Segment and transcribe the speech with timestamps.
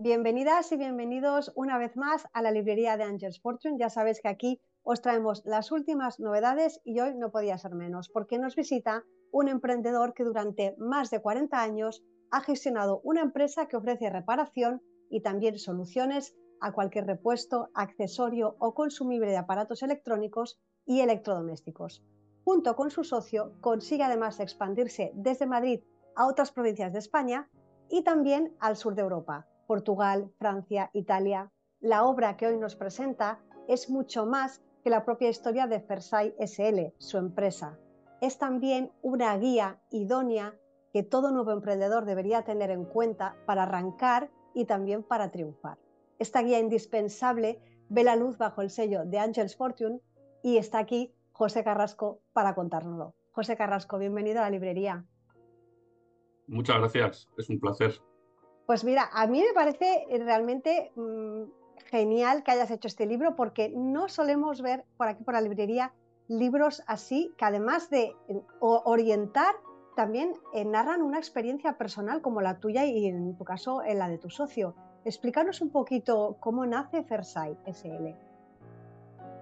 [0.00, 3.78] Bienvenidas y bienvenidos una vez más a la librería de Angels Fortune.
[3.80, 8.08] Ya sabéis que aquí os traemos las últimas novedades y hoy no podía ser menos
[8.08, 9.02] porque nos visita
[9.32, 14.82] un emprendedor que durante más de 40 años ha gestionado una empresa que ofrece reparación
[15.10, 22.04] y también soluciones a cualquier repuesto, accesorio o consumible de aparatos electrónicos y electrodomésticos.
[22.44, 25.82] Junto con su socio consigue además expandirse desde Madrid
[26.14, 27.50] a otras provincias de España
[27.90, 31.52] y también al sur de Europa Portugal, Francia, Italia.
[31.78, 36.34] La obra que hoy nos presenta es mucho más que la propia historia de Versailles
[36.38, 37.78] SL, su empresa.
[38.22, 40.58] Es también una guía idónea
[40.92, 45.78] que todo nuevo emprendedor debería tener en cuenta para arrancar y también para triunfar.
[46.18, 47.60] Esta guía indispensable
[47.90, 50.00] ve la luz bajo el sello de Angels Fortune
[50.42, 53.14] y está aquí José Carrasco para contárnoslo.
[53.32, 55.04] José Carrasco, bienvenido a la librería.
[56.46, 58.00] Muchas gracias, es un placer.
[58.68, 61.44] Pues mira, a mí me parece eh, realmente mm,
[61.86, 65.94] genial que hayas hecho este libro porque no solemos ver por aquí, por la librería,
[66.28, 68.14] libros así que además de
[68.60, 69.54] orientar,
[69.96, 74.08] también eh, narran una experiencia personal como la tuya y en tu caso en la
[74.10, 74.74] de tu socio.
[75.06, 78.27] Explícanos un poquito cómo nace Fersai SL.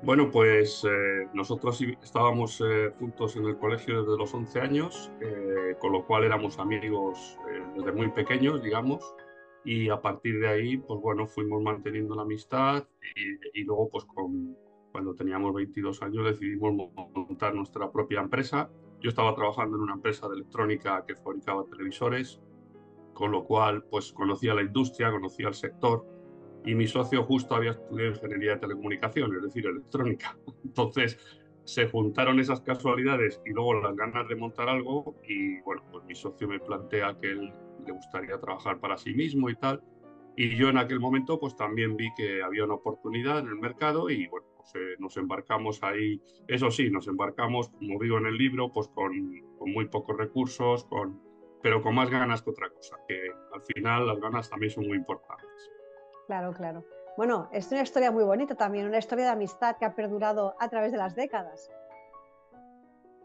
[0.07, 2.62] Bueno, pues eh, nosotros estábamos
[2.97, 5.11] juntos en el colegio desde los 11 años,
[5.81, 7.37] con lo cual éramos amigos
[7.77, 9.03] desde muy pequeños, digamos,
[9.65, 12.84] y a partir de ahí, pues bueno, fuimos manteniendo la amistad
[13.53, 14.57] y, luego, pues con,
[14.93, 18.71] cuando teníamos 22 años decidimos montar nuestra propia empresa.
[19.01, 22.41] Yo estaba trabajando en una empresa de electrónica que fabricaba televisores,
[23.12, 26.07] con lo cual, pues conocía la industria, conocía el sector
[26.67, 30.36] y mi socio justo había estudiado ingeniería de telecomunicaciones, es decir, electrónica.
[30.64, 31.17] Entonces,
[31.64, 36.15] se juntaron esas casualidades y luego las ganas de montar algo y bueno, pues mi
[36.15, 37.53] socio me plantea que él
[37.87, 39.81] le gustaría trabajar para sí mismo y tal.
[40.37, 44.10] Y yo en aquel momento pues también vi que había una oportunidad en el mercado
[44.10, 48.37] y bueno, pues, eh, nos embarcamos ahí, eso sí, nos embarcamos, como digo en el
[48.37, 49.12] libro, pues con,
[49.59, 51.21] con muy pocos recursos, con,
[51.62, 54.97] pero con más ganas que otra cosa, que al final las ganas también son muy
[54.97, 55.75] importantes.
[56.26, 56.84] Claro, claro.
[57.16, 60.69] Bueno, es una historia muy bonita también, una historia de amistad que ha perdurado a
[60.69, 61.70] través de las décadas.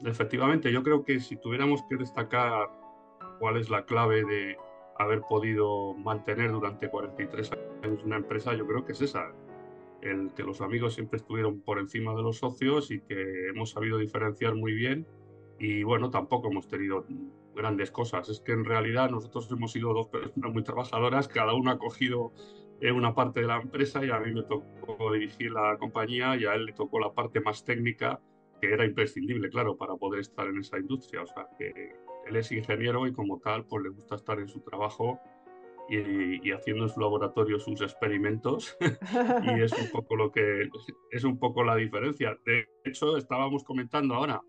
[0.06, 2.70] Efectivamente, yo creo que si tuviéramos que destacar
[3.40, 4.58] cuál es la clave de
[4.98, 7.52] haber podido mantener durante 43
[7.84, 9.32] años una empresa, yo creo que es esa,
[10.02, 13.98] el que los amigos siempre estuvieron por encima de los socios y que hemos sabido
[13.98, 15.06] diferenciar muy bien
[15.60, 17.06] y bueno, tampoco hemos tenido
[17.56, 18.30] grandes cosas.
[18.30, 22.32] Es que en realidad nosotros hemos sido dos personas muy trabajadoras, cada uno ha cogido
[22.90, 26.56] una parte de la empresa y a mí me tocó dirigir la compañía y a
[26.56, 28.20] él le tocó la parte más técnica
[28.60, 31.22] que era imprescindible, claro, para poder estar en esa industria.
[31.22, 31.94] O sea, que
[32.26, 35.20] él es ingeniero y como tal, pues le gusta estar en su trabajo
[35.90, 38.78] y, y haciendo en su laboratorio sus experimentos
[39.44, 40.70] y es un poco lo que
[41.12, 42.38] es un poco la diferencia.
[42.46, 44.42] De hecho, estábamos comentando ahora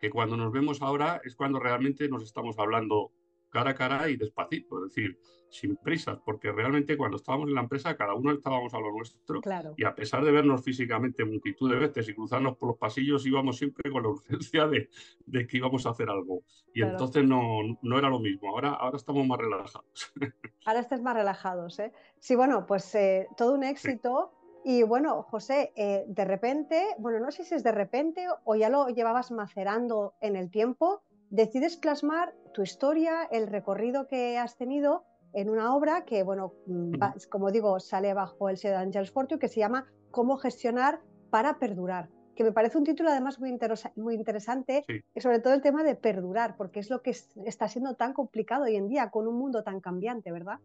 [0.00, 3.12] que cuando nos vemos ahora es cuando realmente nos estamos hablando
[3.50, 5.18] cara a cara y despacito, es decir,
[5.48, 9.40] sin prisas, porque realmente cuando estábamos en la empresa cada uno estábamos a lo nuestro
[9.76, 13.56] y a pesar de vernos físicamente multitud de veces y cruzarnos por los pasillos íbamos
[13.56, 14.90] siempre con la urgencia de,
[15.24, 16.42] de que íbamos a hacer algo
[16.74, 20.12] y entonces no, no, era lo mismo, ahora, ahora estamos más relajados.
[20.66, 21.92] Ahora estés más relajados, ¿eh?
[22.18, 24.32] Sí, bueno, pues eh, todo un éxito.
[24.64, 28.68] Y bueno, José, eh, de repente, bueno, no sé si es de repente o ya
[28.68, 35.04] lo llevabas macerando en el tiempo, decides plasmar tu historia, el recorrido que has tenido
[35.32, 36.94] en una obra que, bueno, mm,
[37.30, 41.00] como digo, sale bajo el sello de Angels Fortune, que se llama Cómo gestionar
[41.30, 43.58] para perdurar, que me parece un título además muy,
[43.96, 44.84] muy interesante,
[45.14, 48.64] y sobre todo el tema de perdurar, porque es lo que está siendo tan complicado
[48.64, 50.58] hoy en día con un mundo tan cambiante, ¿verdad?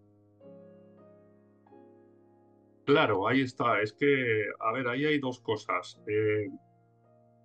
[2.86, 3.82] Claro, ahí está.
[3.82, 5.97] Es que, a ver, ahí hay dos cosas.
[6.08, 6.50] Eh,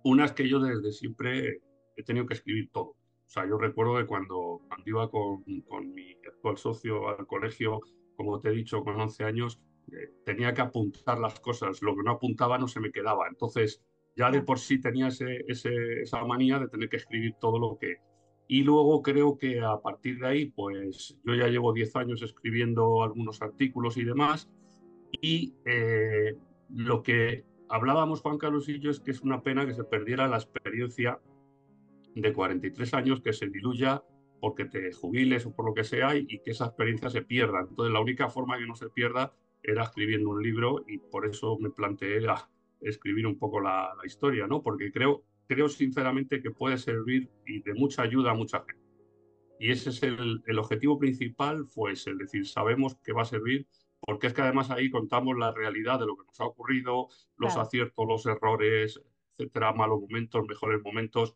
[0.03, 1.61] una es que yo desde siempre
[1.95, 2.96] he tenido que escribir todo.
[3.27, 7.81] O sea, yo recuerdo que cuando, cuando iba con, con, mi actual socio al colegio,
[8.15, 9.59] como te he dicho, con 11 años,
[9.91, 11.81] eh, tenía que apuntar las cosas.
[11.81, 13.27] Lo que no apuntaba no se me quedaba.
[13.27, 13.83] Entonces,
[14.15, 17.97] ya de por sí tenía ese, esa manía de tener que escribir todo lo que...
[18.47, 23.03] Y luego creo que a partir de ahí, pues yo ya llevo 10 años escribiendo
[23.03, 24.49] algunos artículos y demás.
[25.21, 26.37] Y eh,
[26.69, 30.29] lo que hablábamos Juan Carlos y yo es que es una pena que se perdiera
[30.29, 31.19] la experiencia
[32.21, 34.03] de 43 años que se diluya
[34.39, 37.61] porque te jubiles o por lo que sea y, que esa experiencia se pierda.
[37.61, 39.33] Entonces la única forma que no se pierda
[39.63, 42.19] era escribiendo un libro y por eso me planteé
[42.81, 44.61] escribir un poco la, historia, ¿no?
[44.61, 48.85] Porque creo, creo sinceramente que puede servir y de mucha ayuda a mucha gente.
[49.59, 53.25] Y ese es el, el objetivo principal, fue ese, es decir, sabemos que va a
[53.25, 53.67] servir
[53.99, 57.57] porque es que además ahí contamos la realidad de lo que nos ha ocurrido, los
[57.57, 59.01] aciertos, los errores,
[59.37, 61.35] etcétera, malos momentos, mejores momentos.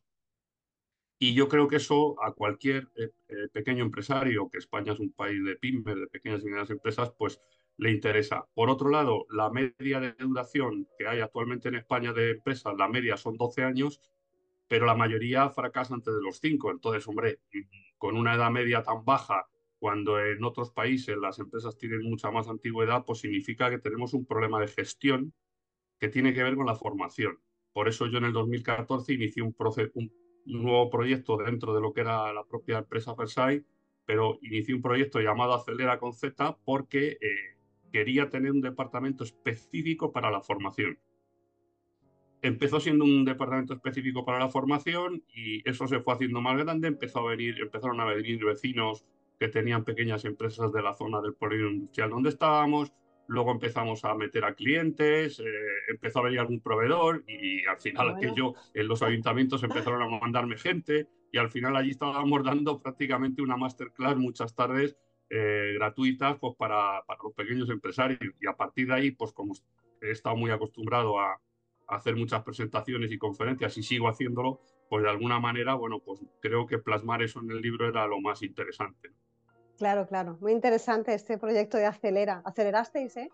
[1.24, 5.12] Y yo creo que eso a cualquier eh, eh, pequeño empresario, que España es un
[5.12, 7.40] país de pymes, de pequeñas y medianas empresas, pues
[7.78, 8.48] le interesa.
[8.56, 12.88] Por otro lado, la media de duración que hay actualmente en España de empresas, la
[12.88, 14.02] media son 12 años,
[14.68, 16.72] pero la mayoría fracasa antes de los 5.
[16.72, 17.38] Entonces, hombre,
[18.00, 19.48] con una edad media tan baja,
[19.78, 24.26] cuando en otros países las empresas tienen mucha más antigüedad, pues significa que tenemos un
[24.26, 25.36] problema de gestión
[26.00, 27.38] que tiene que ver con la formación.
[27.74, 29.56] Por eso yo en el 2014 inicié un,
[29.94, 33.64] un nuevo proyecto dentro de lo que era la propia empresa Versailles,
[34.06, 37.58] pero inicié un proyecto llamado Acelera con Z porque eh,
[37.92, 40.98] quería tener un departamento específico para la formación.
[42.42, 46.88] Empezó siendo un departamento específico para la formación y eso se fue haciendo más grande.
[46.88, 49.06] Empezó a venir, empezaron a venir vecinos
[49.40, 52.92] que tenían pequeñas empresas de la zona del polígono industrial donde estábamos.
[53.32, 55.44] Luego empezamos a meter a clientes, eh,
[55.88, 60.20] empezó a venir algún proveedor y al final que yo en los ayuntamientos empezaron a
[60.20, 64.98] mandarme gente y al final allí estábamos dando prácticamente una masterclass muchas tardes
[65.30, 68.20] eh, gratuitas pues, para, para, los pequeños empresarios.
[68.42, 69.54] Y a partir de ahí, pues como
[70.02, 71.40] he estado muy acostumbrado a,
[71.88, 76.66] hacer muchas presentaciones y conferencias y sigo haciéndolo, pues de alguna manera, bueno, pues creo
[76.66, 79.12] que plasmar eso en el libro era lo más interesante.
[79.82, 80.38] Claro, claro.
[80.42, 82.44] Muy interesante este proyecto de Acelera.
[82.46, 83.32] ¿Acelerasteis, eh?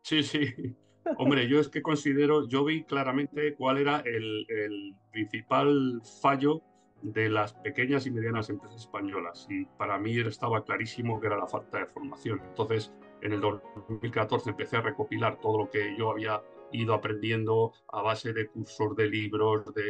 [0.00, 0.74] Sí, sí.
[1.18, 6.62] Hombre, yo es que considero, yo vi claramente cuál era el, principal fallo
[7.02, 11.46] de las pequeñas y medianas empresas españolas y para mí estaba clarísimo que era la
[11.46, 12.40] falta de formación.
[12.48, 16.40] Entonces, en el 2014 empecé a recopilar todo lo que yo había
[16.72, 19.82] ido aprendiendo a base de cursos, de libros, de,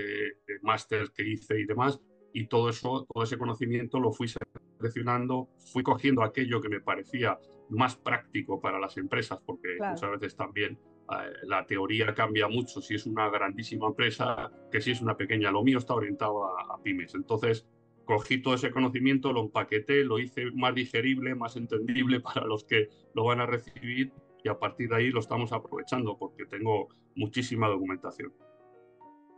[0.48, 2.00] de másteres que hice y demás,
[2.32, 7.38] y todo eso, todo ese conocimiento lo fui seleccionando, fui cogiendo aquello que me parecía
[7.70, 10.78] más práctico para las empresas, porque muchas veces también
[11.10, 15.50] eh, la teoría cambia mucho si es una grandísima empresa que si es una pequeña.
[15.50, 17.14] Lo mío está orientado a, pymes.
[17.14, 17.66] Entonces,
[18.04, 22.88] cogí todo ese conocimiento, lo empaqueté, lo hice más digerible, más entendible para los que
[23.14, 27.68] lo van a recibir y a partir de ahí lo estamos aprovechando porque tengo muchísima
[27.68, 28.32] documentación.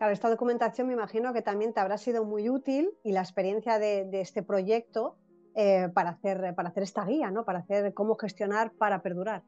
[0.00, 3.78] Claro, esta documentación me imagino que también te habrá sido muy útil y la experiencia
[3.78, 5.18] de, este proyecto
[5.54, 7.44] eh, para, hacer, para hacer esta guía, ¿no?
[7.44, 9.42] para hacer cómo gestionar para perdurar.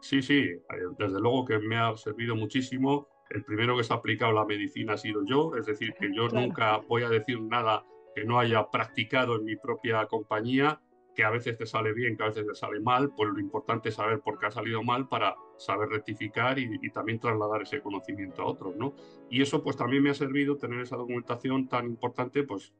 [0.00, 0.60] Sí, sí, eh,
[0.98, 3.06] desde luego que me ha servido muchísimo.
[3.30, 6.26] El primero que se ha aplicado la medicina ha sido yo, es decir, que yo
[6.30, 7.84] nunca voy a decir nada
[8.16, 10.80] que no haya practicado en mi propia compañía,
[11.18, 13.88] que a veces te sale bien, que a veces te sale mal, pues lo importante
[13.88, 17.80] es saber por qué ha salido mal para saber rectificar y, y, también trasladar ese
[17.80, 18.94] conocimiento a otros, ¿no?
[19.28, 22.72] Y eso pues también me ha servido tener esa documentación tan importante, pues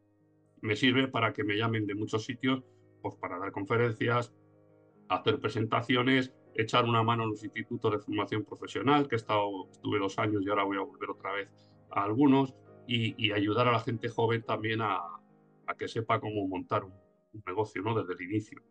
[0.60, 2.62] me sirve para que me llamen de muchos sitios,
[3.02, 4.32] pues para dar conferencias,
[5.08, 9.98] hacer presentaciones, echar una mano en los institutos de formación profesional, que he estado, estuve
[9.98, 11.48] dos años y ahora voy a volver otra vez
[11.90, 12.54] a algunos,
[12.86, 15.00] y, ayudar a la gente joven también a,
[15.76, 16.92] que sepa cómo montar un,
[17.46, 17.94] negocio ¿no?
[17.94, 18.62] desde el inicio.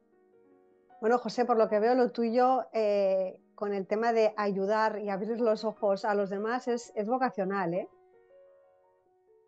[1.00, 5.10] Bueno, José, por lo que veo, lo tuyo eh, con el tema de ayudar y
[5.10, 7.88] abrir los ojos a los demás es, es vocacional, ¿eh?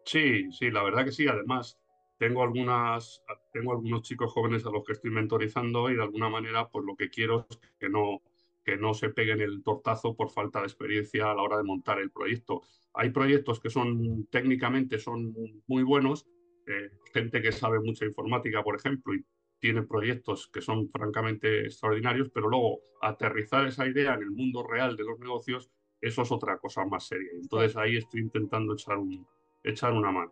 [0.06, 1.28] Sí, sí, la verdad que sí.
[1.28, 1.80] Además,
[2.18, 6.68] tengo, algunas, tengo algunos chicos jóvenes a los que estoy mentorizando y de alguna manera
[6.68, 8.22] pues lo que quiero es que no,
[8.64, 12.00] que no se peguen el tortazo por falta de experiencia a la hora de montar
[12.00, 12.62] el proyecto.
[12.94, 15.34] Hay proyectos que son técnicamente son
[15.68, 16.28] muy buenos,
[16.70, 19.26] eh, gente que sabe mucha informática, por ejemplo, y
[19.60, 24.96] tiene proyectos que son francamente extraordinarios, pero luego aterrizar esa idea en el mundo real
[24.96, 27.32] de los negocios, eso es otra cosa más seria.
[27.34, 29.28] Entonces ahí estoy intentando echar, un,
[29.64, 30.32] echar una mano.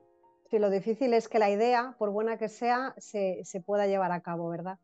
[0.50, 4.22] Sí, lo difícil es que la idea, por buena que sea, se, pueda llevar a
[4.22, 4.79] cabo, ¿verdad?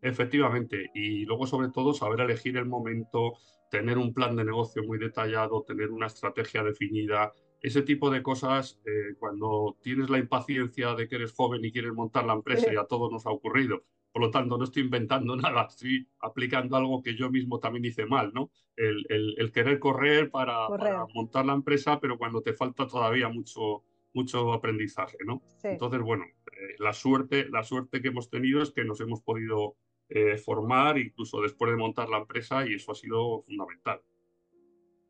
[0.00, 3.34] Efectivamente, y luego sobre todo saber elegir el momento,
[3.70, 7.30] tener un plan de negocio muy detallado, tener una estrategia definida,
[7.60, 11.92] ese tipo de cosas, eh, cuando tienes la impaciencia de que eres joven y quieres
[11.92, 13.84] montar la empresa, y a todos nos ha ocurrido.
[14.12, 18.06] Por lo tanto, no estoy inventando nada, estoy aplicando algo que yo mismo también hice
[18.06, 18.50] mal, ¿no?
[18.76, 23.82] El, querer correr para, para, montar la empresa, pero cuando te falta todavía mucho,
[24.14, 25.42] mucho aprendizaje, ¿no?
[25.62, 29.76] Entonces, bueno, eh, la, suerte, la suerte que hemos tenido es que nos hemos podido
[30.08, 34.00] eh, formar incluso después de montar la empresa y eso ha sido fundamental.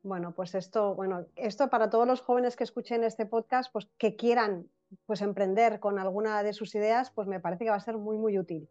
[0.03, 4.17] Bueno, pues esto, bueno, esto para todos los jóvenes que escuchen este podcast, pues que
[4.17, 4.67] quieran
[5.07, 8.17] pues emprender con alguna de sus ideas, pues me parece que va a ser muy,
[8.17, 8.69] muy útil.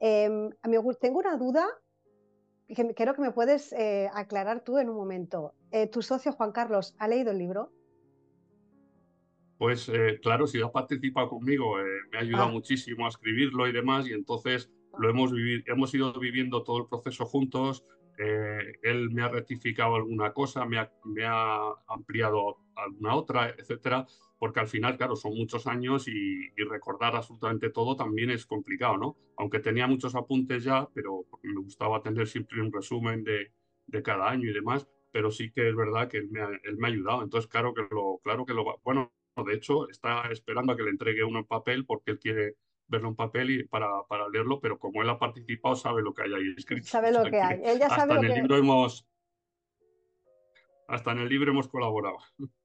[0.00, 0.50] Em,
[1.00, 1.66] tengo una duda
[2.66, 5.54] que creo que me puedes eh, aclarar tú en un momento.
[5.92, 7.72] ¿Tu socio Juan Carlos ha leído el libro?
[9.58, 12.52] Pues eh, claro, si ha participado conmigo, eh, me ha ayudado Ah.
[12.52, 16.86] muchísimo a escribirlo y demás, y entonces lo hemos vivido, hemos ido viviendo todo el
[16.88, 17.84] proceso juntos.
[18.22, 24.06] Eh, él me ha rectificado alguna cosa, me ha, ampliado alguna otra, etcétera,
[24.38, 29.16] porque al final, claro, son muchos años y, recordar absolutamente todo también es complicado, ¿no?
[29.38, 33.52] Aunque tenía muchos apuntes ya, pero me gustaba tener siempre un resumen de,
[34.02, 36.88] cada año y demás, pero sí que es verdad que él me ha, él me
[36.88, 37.22] ha ayudado.
[37.22, 39.12] Entonces, claro que lo, claro que lo bueno,
[39.46, 42.56] de hecho, está esperando a que le entregue uno en papel porque él quiere
[42.90, 46.22] verlo en papel y para, para leerlo, pero como él ha participado, sabe lo que
[46.22, 46.86] hay ahí escrito.
[46.86, 47.60] Sabe O lo sea que hay.
[47.64, 48.40] Él ya sabe lo en el que...
[48.40, 49.06] libro hemos
[50.88, 52.18] hasta en el libro hemos colaborado.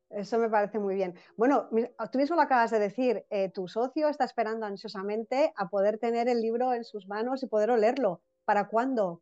[0.09, 1.13] Eso me parece muy bien.
[1.37, 1.69] Bueno,
[2.11, 6.27] tú mismo lo acabas de decir, eh, tu socio está esperando ansiosamente a poder tener
[6.27, 8.23] el libro en sus manos y poder olerlo.
[8.43, 9.21] ¿Para cuándo?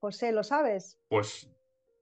[0.00, 0.98] José, ¿lo sabes?
[1.08, 1.48] Pues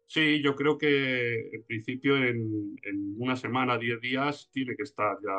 [0.06, 5.16] sí, yo creo que en principio en, en una semana, diez días, tiene que estar
[5.22, 5.36] ya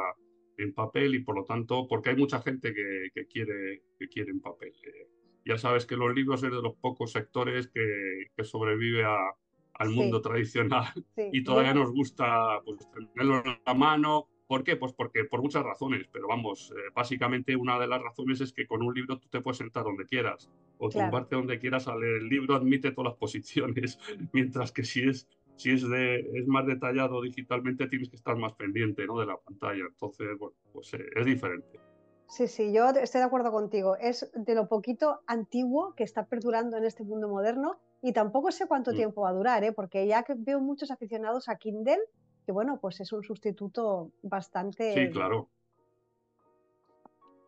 [0.57, 4.31] en papel y por lo tanto, porque hay mucha gente que, que quiere, que quiere
[4.31, 4.73] en papel.
[4.83, 5.07] Eh,
[5.45, 9.33] ya sabes que los libros es de los pocos sectores que, que sobrevive a-
[9.75, 11.29] al Sí, mundo tradicional sí.
[11.33, 14.27] y todavía nos gusta pues, tenerlo en la mano.
[14.45, 14.75] ¿Por qué?
[14.75, 18.67] Pues porque por muchas razones, pero vamos, eh, básicamente una de las razones es que
[18.67, 21.95] con un libro tú te puedes sentar donde quieras o claro, tumbarte donde quieras a
[21.95, 22.17] leer.
[22.17, 23.97] El libro admite todas las posiciones,
[24.33, 28.53] mientras que si es, si es, de, es más detallado digitalmente tienes que estar más
[28.53, 29.19] pendiente ¿no?
[29.19, 29.85] de la pantalla.
[29.87, 31.79] Entonces, bueno, pues eh, es diferente.
[32.27, 33.95] sí, sí, yo estoy de acuerdo contigo.
[33.97, 38.67] Es de lo poquito antiguo que está perdurando en este mundo moderno y tampoco sé
[38.67, 38.95] cuánto Mm.
[38.95, 39.71] tiempo va a durar, ¿eh?
[39.71, 41.99] Porque ya que veo muchos aficionados a Kindle,
[42.45, 45.09] que bueno, pues es un sustituto Sí, bastante...
[45.11, 45.49] claro.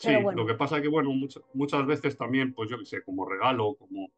[0.02, 2.86] Pero Sí, bueno, lo que pasa que, bueno, muchas, muchas veces también, pues yo qué
[2.86, 4.10] sé, como regalo, como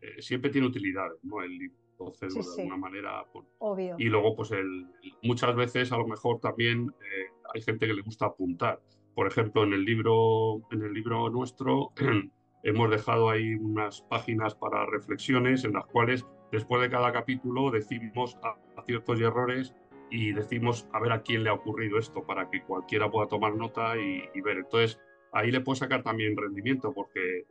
[0.00, 1.42] eh, siempre tiene utilidades, ¿no?
[1.42, 1.85] El libro.
[1.98, 3.96] Entonces, sí, de sí, alguna manera, pues, obvio.
[3.98, 4.86] Y luego, pues el,
[5.22, 8.80] muchas veces a lo mejor también eh, hay gente que le gusta apuntar.
[9.14, 11.92] Por ejemplo, en el libro, en el libro nuestro
[12.62, 18.36] hemos dejado ahí unas páginas para reflexiones en las cuales después de cada capítulo decimos
[18.42, 19.74] a- aciertos y errores
[20.10, 23.54] y decimos a ver a quién le ha ocurrido esto para que cualquiera pueda tomar
[23.54, 24.58] nota y, y ver.
[24.58, 25.00] Entonces,
[25.32, 27.46] ahí le puedes sacar también rendimiento porque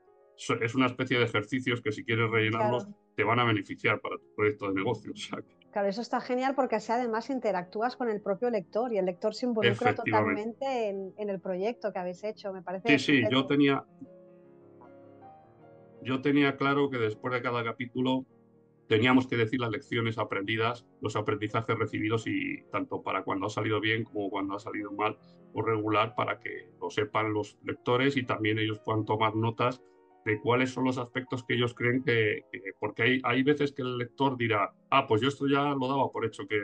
[0.61, 2.99] es una especie de ejercicios que si quieres rellenarlos Claro.
[3.15, 5.11] te van a beneficiar para tu proyecto de negocio.
[5.15, 8.93] O sea, que- Claro, eso está genial porque así además interactúas con el propio lector
[8.93, 12.53] y el lector se involucra totalmente en, en el proyecto que habéis hecho.
[12.53, 13.83] Me parece Sí, sí, yo tenía,
[16.01, 18.25] yo tenía claro que después de cada capítulo
[18.87, 23.81] teníamos que decir las lecciones aprendidas, los aprendizajes recibidos y tanto para cuando ha salido
[23.81, 25.17] bien como cuando ha salido mal
[25.53, 29.81] o regular para que lo sepan los lectores y también ellos puedan tomar notas
[30.25, 33.83] de cuáles son los aspectos que ellos creen que, que- porque hay, hay veces que
[33.83, 36.59] el lector dirá, ah, pues yo esto ya lo daba por hecho que,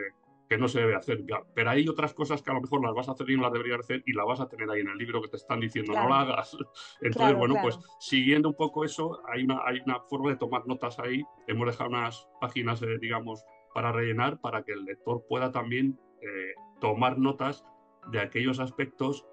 [0.48, 3.08] que no se debe hacer, pero hay otras cosas que a lo mejor las vas
[3.08, 4.98] a hacer y no las deberías hacer y las vas a tener ahí en el
[4.98, 6.52] libro que te están diciendo no Claro, la hagas.
[7.00, 7.90] Entonces, claro, bueno, pues claro.
[8.00, 11.24] siguiendo un poco eso, hay una, hay una forma de tomar notas ahí.
[11.46, 13.42] Hemos dejado unas páginas, eh, digamos,
[13.72, 17.64] para rellenar, para que el lector pueda también eh, tomar notas
[18.10, 19.24] de aquellos aspectos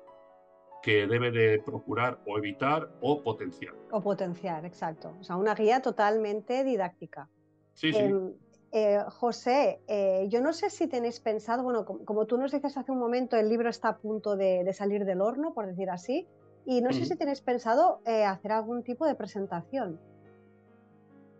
[0.81, 3.75] que debe de procurar o evitar o potenciar.
[3.91, 5.15] O potenciar, exacto.
[5.19, 7.29] O sea, una guía totalmente didáctica.
[7.73, 7.99] Sí, sí.
[7.99, 8.33] Em,
[8.71, 12.77] eh, José, eh, yo no sé si tenéis pensado, bueno, como, como tú nos dices
[12.77, 15.89] hace un momento, el libro está a punto de, de salir del horno, por decir
[15.89, 16.27] así,
[16.65, 19.99] y no sé si tenéis pensado eh, hacer algún tipo de presentación.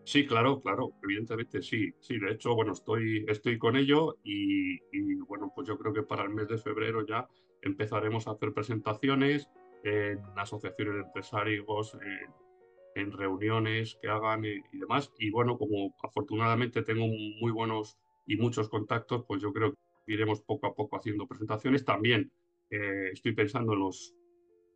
[0.06, 1.92] Sí, claro, claro, evidentemente sí.
[2.00, 6.02] Sí, de hecho, bueno, estoy, estoy con ello y, y, bueno, pues yo creo que
[6.02, 7.28] para el mes de febrero ya
[7.62, 9.50] empezaremos a hacer presentaciones
[9.84, 15.12] en asociaciones de empresarios, en, en reuniones que hagan y, y demás.
[15.18, 19.74] Y bueno, como afortunadamente tengo muy buenos y muchos contactos, pues yo creo
[20.06, 21.86] que iremos poco a poco haciendo presentaciones.
[21.86, 22.32] También
[22.70, 24.14] eh, estoy pensando en los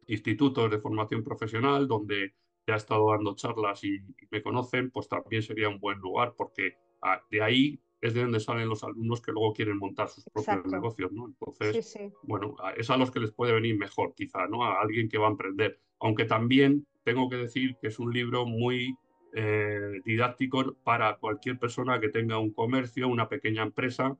[0.07, 2.33] institutos de formación profesional donde
[2.65, 6.33] ya he estado dando charlas y, y me conocen, pues también sería un buen lugar
[6.37, 10.25] porque ah, de ahí es de donde salen los alumnos que luego quieren montar sus
[10.25, 11.25] propios negocios, ¿no?
[11.25, 14.65] Entonces, sí, bueno, es a los que les puede venir mejor, quizá, ¿no?
[14.65, 15.79] A alguien que va a emprender.
[16.01, 18.97] Aunque también tengo que decir que es un libro muy
[19.33, 24.17] eh, didáctico para cualquier persona que tenga un comercio, una pequeña empresa.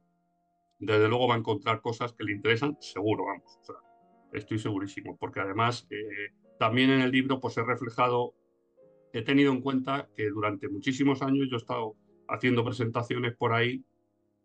[0.79, 3.59] Desde luego va a encontrar cosas que le interesan, seguro, vamos.
[3.63, 3.75] O sea,
[4.31, 8.33] estoy segurísimo, porque además eh, también en el libro pues he reflejado,
[9.11, 13.83] he tenido en cuenta que durante muchísimos años yo he estado haciendo presentaciones por ahí,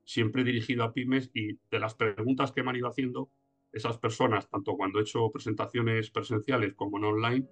[0.04, 3.30] siempre dirigido a pymes y de las preguntas que me han ido haciendo
[3.72, 7.46] esas personas, tanto cuando he hecho presentaciones presenciales como en online,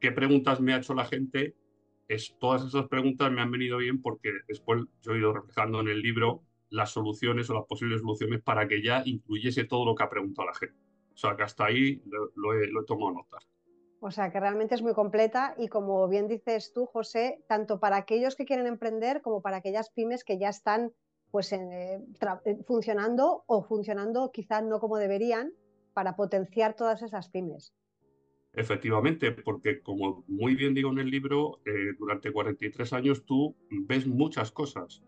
[0.00, 1.54] qué preguntas me ha hecho la gente,
[2.06, 5.88] es, todas esas preguntas me han venido bien porque después yo he ido reflejando en
[5.88, 10.02] el libro las soluciones o las posibles soluciones para que ya incluyese todo lo que
[10.02, 10.76] ha preguntado la gente.
[11.14, 13.38] sea, que hasta ahí lo, lo he tomado nota.
[14.00, 17.96] O sea, que realmente es muy completa y como bien dices tú, José, tanto para
[17.96, 20.92] aquellos que quieren emprender como para aquellas pymes que ya están
[21.30, 22.00] pues eh,
[22.44, 25.52] eh, funcionando o funcionando quizás no como deberían
[25.94, 27.74] para potenciar todas esas pymes.
[28.52, 34.06] Efectivamente, porque como muy bien digo en el libro, eh, durante 43 años tú ves
[34.06, 35.02] muchas cosas.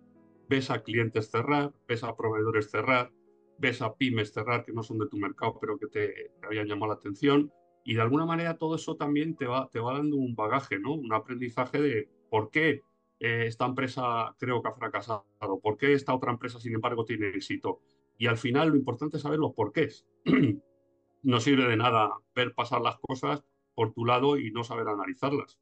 [0.48, 3.12] Ves a clientes cerrar, ves a proveedores cerrar,
[3.58, 6.08] ves a pymes cerrar que no son de tu mercado pero que te,
[6.40, 7.52] te habían llamado la atención.
[7.90, 10.94] Y de alguna manera todo eso también te va, te va dando un bagaje, ¿no?
[10.94, 12.82] un aprendizaje de por qué
[13.18, 15.26] eh, esta empresa creo que ha fracasado,
[15.60, 17.80] por qué esta otra empresa, sin embargo, tiene éxito.
[18.16, 20.06] Y al final lo importante es saber los porqués.
[21.24, 23.44] no sirve de nada ver pasar las cosas
[23.74, 25.58] por tu lado y no saber analizarlas.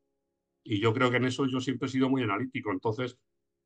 [0.62, 2.73] Y yo creo que en eso yo siempre he sido muy analítico.
[2.73, 3.18] Entonces,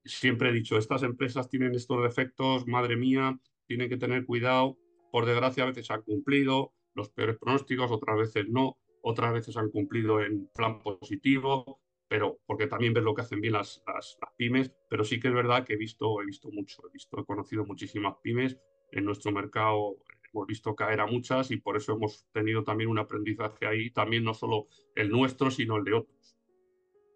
[0.05, 4.79] siempre he dicho, estas empresas tienen estos defectos, madre mía, tienen que tener cuidado.
[5.11, 9.71] Por desgracia, a veces han cumplido los peores pronósticos, otras veces no, otras veces han
[9.71, 14.73] cumplido en plan positivo, pero porque también ves lo que hacen bien las, las, pymes,
[14.89, 17.65] pero sí que es verdad que he visto, he visto mucho, he visto, he conocido
[17.65, 18.59] muchísimas pymes
[18.91, 19.97] en nuestro mercado,
[20.33, 24.25] hemos visto caer a muchas y por eso hemos tenido también un aprendizaje ahí, también
[24.25, 26.37] no solo el nuestro, sino el de otros.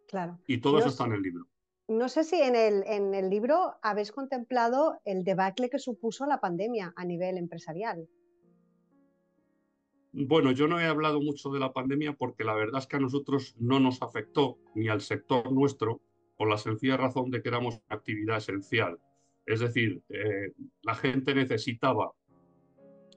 [0.09, 0.39] Claro.
[0.47, 1.47] Y todo eso está en el libro.
[1.89, 6.41] No sé si en el, en el libro habéis contemplado el debacle que supuso la
[6.41, 8.09] pandemia a nivel empresarial.
[10.19, 13.01] Bueno, yo no he hablado mucho de la pandemia porque la verdad es que a
[13.01, 16.01] nosotros no nos afectó ni al sector nuestro
[16.39, 18.99] por la sencilla razón de que éramos una actividad esencial.
[19.45, 22.13] Es decir, eh, la gente necesitaba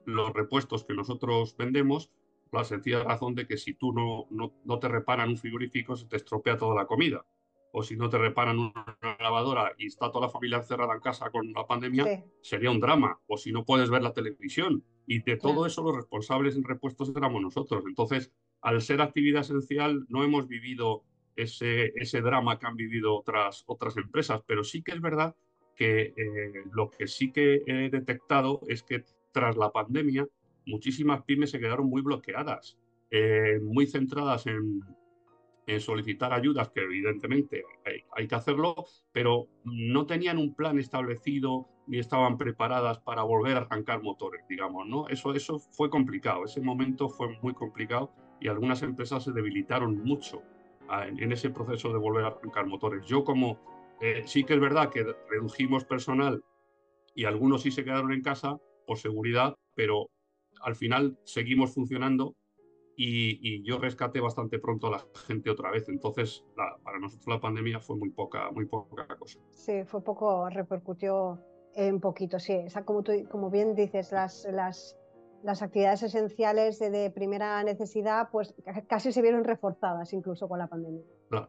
[0.04, 2.10] los repuestos que nosotros vendemos
[2.50, 5.96] por la sencilla razón de que si tú no, no, no te reparan un frigorífico
[5.96, 7.24] se te estropea toda la comida
[7.72, 11.30] o si no te reparan una lavadora y está toda la familia encerrada en casa
[11.30, 13.18] con la pandemia, sería un drama.
[13.26, 14.84] O si no puedes ver la televisión.
[15.06, 17.84] Y de todo eso los responsables en repuestos éramos nosotros.
[17.86, 21.04] Entonces, al ser actividad esencial, no hemos vivido
[21.36, 24.42] ese, ese drama que han vivido otras, otras empresas.
[24.46, 25.34] Pero sí que es verdad
[25.76, 30.26] que eh, lo que sí que he detectado es que tras la pandemia,
[30.66, 32.76] muchísimas pymes se quedaron muy bloqueadas,
[33.10, 34.82] eh, muy centradas en,
[35.78, 37.62] solicitar ayudas, que evidentemente
[38.16, 38.74] hay, que hacerlo,
[39.12, 44.86] pero no tenían un plan establecido ni estaban preparadas para volver a arrancar motores, digamos,
[44.86, 45.06] ¿no?
[45.08, 50.42] Eso, eso fue complicado, ese momento fue muy complicado y algunas empresas se debilitaron mucho
[51.06, 53.06] en, ese proceso de volver a arrancar motores.
[53.06, 53.60] Yo como
[54.00, 56.42] eh, sí que es verdad que redujimos personal
[57.14, 60.10] y algunos sí se quedaron en casa por seguridad, pero
[60.62, 62.34] al final seguimos funcionando
[62.96, 65.88] y, yo rescaté bastante pronto a la gente otra vez.
[65.88, 66.44] Entonces,
[66.82, 69.40] para nosotros la pandemia fue muy poca, muy poca cosa.
[69.50, 71.38] Sí, fue poco, repercutió
[71.74, 72.56] en poquito, sí.
[72.66, 74.98] O sea, como, tú, como bien dices, las, las,
[75.42, 78.54] las actividades esenciales de, primera necesidad, pues
[78.88, 81.02] casi se vieron reforzadas incluso con la pandemia.
[81.28, 81.48] Claro.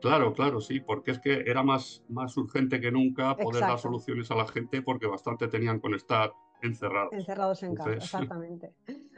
[0.00, 4.32] Claro, claro, sí, porque es que era más, más urgente que nunca poder dar soluciones
[4.32, 7.12] a la gente porque bastante tenían con estar encerrados.
[7.12, 8.72] Encerrados en casa, exactamente.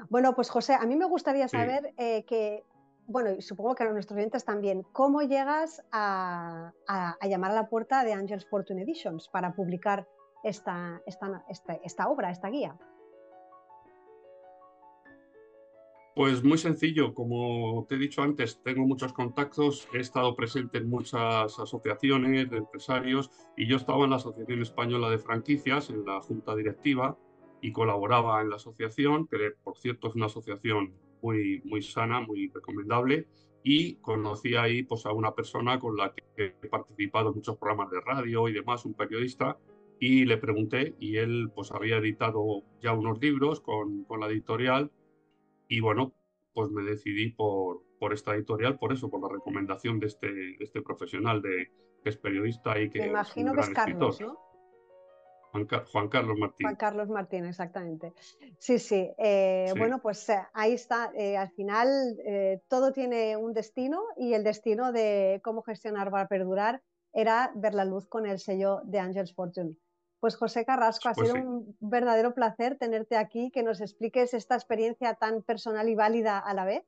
[0.09, 2.64] Bueno, pues José, a mí me gustaría saber eh, que,
[3.07, 6.72] bueno, y supongo que a nuestros oyentes también, ¿cómo llegas a,
[7.22, 10.07] llamar a la puerta de Angels Fortune Editions para publicar
[10.42, 11.44] esta, esta,
[11.85, 12.76] esta obra, esta guía?
[16.14, 20.88] Pues muy sencillo, como te he dicho antes, tengo muchos contactos, he estado presente en
[20.88, 26.20] muchas asociaciones de empresarios y yo estaba en la Asociación Española de Franquicias, en la
[26.20, 27.18] junta directiva,
[27.64, 32.48] y colaboraba en la asociación, que por cierto es una asociación muy, muy sana, muy
[32.48, 33.27] recomendable,
[33.62, 37.90] y conocí ahí pues, a una persona con la que he participado en muchos programas
[37.90, 39.57] de radio y demás, un periodista,
[39.98, 44.92] y le pregunté, y él pues había editado ya unos libros con, con la editorial,
[45.66, 46.12] y bueno,
[46.53, 50.57] pues me decidí por, por esta editorial, por eso, por la recomendación de este, de
[50.61, 51.70] este profesional de,
[52.03, 52.98] que es periodista y que...
[52.98, 54.43] Me imagino que es Carlos, ¿no?
[55.54, 56.66] Juan, Carlos Martín.
[56.66, 58.12] Juan Carlos Martín, exactamente.
[58.58, 59.08] Sí, sí.
[59.16, 61.12] Eh, bueno, pues eh, ahí está.
[61.14, 62.18] Eh, al final
[62.66, 67.84] todo tiene un destino y el destino de cómo gestionar para perdurar era ver la
[67.84, 69.78] luz con el sello de Angels Fortune.
[70.18, 74.56] Pues José Carrasco, ha pues sido un verdadero placer tenerte aquí, que nos expliques esta
[74.56, 76.82] experiencia tan personal y válida a la vez.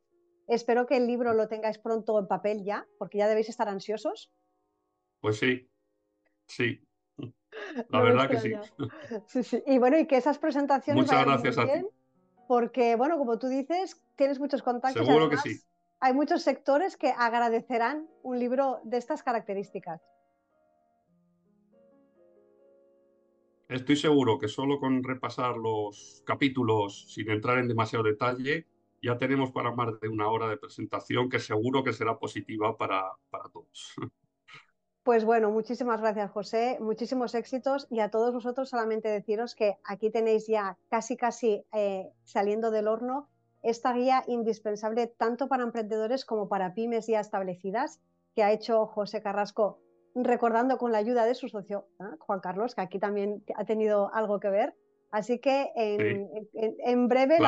[0.48, 4.33] Espero que el libro lo tengáis pronto en papel ya, porque ya debéis estar ansiosos.
[5.20, 5.68] Pues sí,
[6.48, 6.86] sí,
[7.90, 8.38] La verdad que
[9.42, 9.62] sí.
[9.66, 11.87] Y bueno, y que esas presentaciones Muchas gracias a ti.
[12.49, 15.05] Porque, bueno, como tú dices, tienes muchos contactos.
[15.07, 15.61] Seguro que sí.
[15.99, 20.01] Hay muchos sectores que agradecerán un libro de estas características.
[23.69, 28.66] Estoy seguro que solo con repasar los capítulos sin entrar en demasiado detalle,
[29.03, 33.11] ya tenemos para más de una hora de presentación que seguro que será positiva para,
[33.31, 33.95] para todos.
[35.07, 40.11] Pues bueno, muchísimas gracias José, muchísimos éxitos y a todos vosotros solamente deciros que aquí
[40.11, 43.29] tenéis ya casi casi eh, saliendo del horno
[43.62, 48.01] esta guía indispensable tanto para emprendedores como para pymes ya establecidas
[48.35, 49.79] que ha hecho José Carrasco
[50.16, 51.87] recordando con la ayuda de su socio
[52.19, 54.75] Juan Carlos, que aquí también ha tenido algo que ver.
[55.12, 57.38] Así que en, breve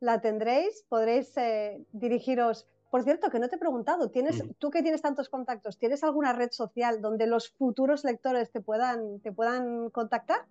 [0.00, 4.82] la, tendréis, podréis eh, dirigiros por cierto, que no te he preguntado, ¿tienes, tú que
[4.82, 9.90] tienes tantos contactos, ¿tienes alguna red social donde los futuros lectores te puedan, te puedan
[9.90, 10.46] contactar?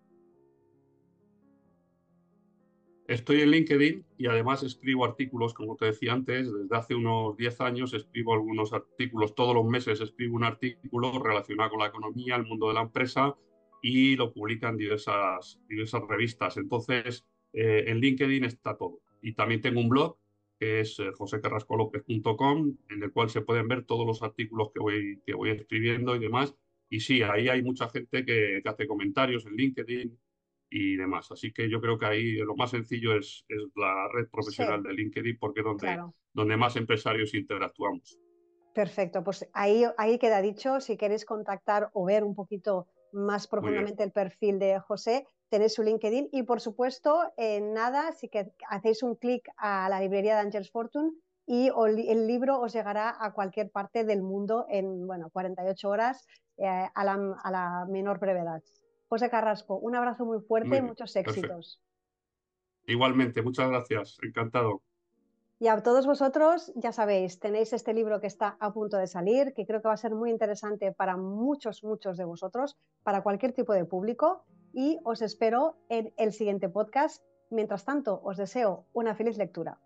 [3.07, 7.59] Estoy en LinkedIn y además escribo artículos, como te decía antes, desde hace unos 10
[7.61, 12.45] años escribo algunos artículos, todos los meses escribo un artículo relacionado con la economía, el
[12.45, 13.35] mundo de la empresa
[13.81, 16.57] y lo publican diversas, diversas revistas.
[16.57, 18.99] Entonces, eh, en LinkedIn está todo.
[19.21, 20.17] Y también tengo un blog
[20.59, 25.21] que es eh, josecarrascolopez.com, en el cual se pueden ver todos los artículos que voy,
[25.25, 26.55] que voy escribiendo y demás.
[26.89, 30.19] Y sí, ahí hay mucha gente que, hace comentarios en LinkedIn
[30.69, 31.31] y demás.
[31.31, 34.93] Así que yo creo que ahí lo más sencillo es, es la red profesional de
[34.93, 35.97] LinkedIn porque es donde,
[36.33, 38.19] donde más empresarios interactuamos.
[38.73, 44.03] Perfecto, pues ahí, ahí queda dicho, si queréis contactar o ver un poquito más profundamente
[44.03, 49.03] el perfil de José, tenéis su LinkedIn y por supuesto, en nada, si que hacéis
[49.03, 51.11] un clic a la librería de Angels Fortune
[51.45, 51.71] y
[52.07, 57.03] el libro os llegará a cualquier parte del mundo en bueno, 48 horas eh, a,
[57.03, 58.61] la, menor brevedad.
[59.07, 61.81] José Carrasco, un abrazo muy fuerte y muchos éxitos.
[62.85, 64.83] Igualmente, muchas gracias, encantado.
[65.59, 69.53] Y a todos vosotros, ya sabéis, tenéis este libro que está a punto de salir,
[69.53, 73.53] que creo que va a ser muy interesante para muchos, muchos de vosotros, para cualquier
[73.53, 77.23] tipo de público y os espero en el siguiente podcast.
[77.49, 79.79] Mientras tanto, os deseo una feliz lectura.